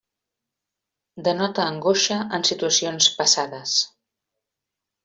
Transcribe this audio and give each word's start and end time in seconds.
Denota 1.27 1.67
angoixa 1.73 2.19
en 2.39 2.49
situacions 2.53 3.13
passades. 3.21 3.79